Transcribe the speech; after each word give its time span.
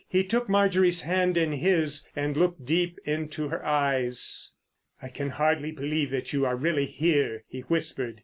He 0.09 0.23
took 0.23 0.49
Marjorie's 0.49 1.01
hand 1.01 1.37
in 1.37 1.51
his 1.51 2.09
and 2.15 2.35
looked 2.35 2.65
deep 2.65 2.97
into 3.05 3.49
her 3.49 3.63
eyes. 3.63 4.51
"I 4.99 5.09
can 5.09 5.29
hardly 5.29 5.69
believe 5.71 6.09
that 6.09 6.33
you 6.33 6.43
are 6.43 6.55
really 6.55 6.87
here," 6.87 7.43
he 7.47 7.59
whispered. 7.59 8.19